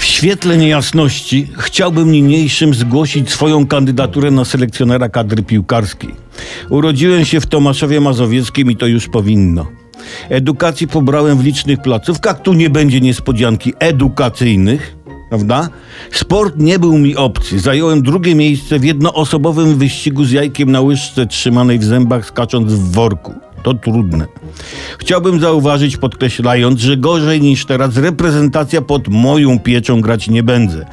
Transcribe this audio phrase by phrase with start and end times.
[0.00, 6.14] W świetle niejasności chciałbym niniejszym zgłosić swoją kandydaturę na selekcjonera kadry piłkarskiej.
[6.70, 9.66] Urodziłem się w Tomaszowie Mazowieckim i to już powinno.
[10.28, 14.96] Edukacji pobrałem w licznych placówkach, tu nie będzie niespodzianki edukacyjnych,
[15.28, 15.68] prawda?
[16.12, 17.58] Sport nie był mi obcy.
[17.58, 22.92] Zająłem drugie miejsce w jednoosobowym wyścigu z jajkiem na łyżce trzymanej w zębach, skacząc w
[22.92, 23.34] worku.
[23.62, 24.26] To trudne.
[24.98, 30.86] Chciałbym zauważyć, podkreślając, że gorzej niż teraz reprezentacja pod moją pieczą grać nie będę.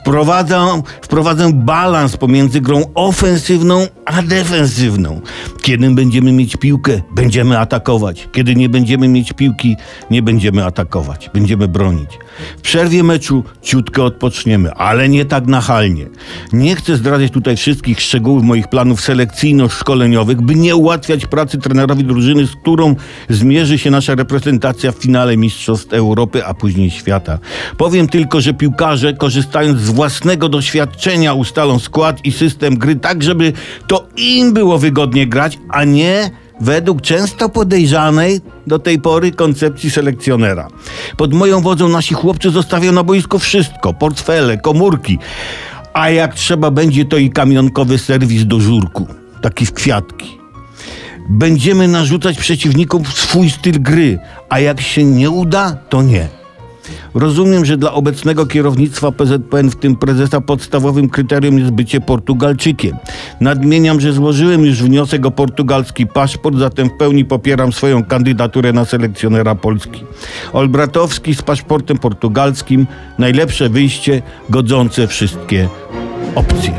[0.00, 5.20] Wprowadzam, wprowadzę balans pomiędzy grą ofensywną a defensywną.
[5.62, 8.28] Kiedy będziemy mieć piłkę, będziemy atakować.
[8.32, 9.76] Kiedy nie będziemy mieć piłki,
[10.10, 11.30] nie będziemy atakować.
[11.34, 12.10] Będziemy bronić.
[12.58, 16.06] W przerwie meczu ciutkę odpoczniemy, ale nie tak nachalnie.
[16.52, 22.56] Nie chcę zdradzać tutaj wszystkich szczegółów moich planów selekcyjno-szkoleniowych, by nie ułatwiać pracy trenerowi z
[22.62, 22.96] którą
[23.28, 27.38] zmierzy się nasza reprezentacja w finale Mistrzostw Europy, a później świata.
[27.76, 33.52] Powiem tylko, że piłkarze, korzystając z własnego doświadczenia, ustalą skład i system gry tak, żeby
[33.86, 36.30] to im było wygodnie grać, a nie
[36.60, 40.68] według często podejrzanej do tej pory koncepcji selekcjonera.
[41.16, 45.18] Pod moją wodzą nasi chłopcy zostawią na boisku wszystko: portfele, komórki.
[45.92, 49.06] A jak trzeba będzie, to i kamionkowy serwis do żurku,
[49.40, 50.43] taki w kwiatki.
[51.28, 56.28] Będziemy narzucać przeciwnikom swój styl gry, a jak się nie uda, to nie.
[57.14, 62.96] Rozumiem, że dla obecnego kierownictwa PZPN, w tym prezesa, podstawowym kryterium jest bycie Portugalczykiem.
[63.40, 68.84] Nadmieniam, że złożyłem już wniosek o portugalski paszport, zatem w pełni popieram swoją kandydaturę na
[68.84, 70.04] selekcjonera Polski.
[70.52, 72.86] Olbratowski z paszportem portugalskim,
[73.18, 75.68] najlepsze wyjście godzące wszystkie
[76.34, 76.72] opcje.